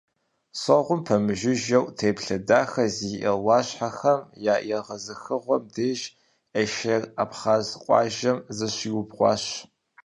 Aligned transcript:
Согъум 0.61 1.01
пэмыжыжьэу, 1.05 1.85
теплъэ 1.97 2.37
дахэ 2.47 2.85
зиӀэ 2.95 3.33
Ӏуащхьэхэм 3.41 4.19
я 4.53 4.55
егъэзыхыгъуэм 4.77 5.63
деж, 5.73 5.99
Эшер 6.61 7.03
абхъаз 7.23 7.67
къуажэм 7.83 8.37
зыщиубгъуащ. 8.57 9.43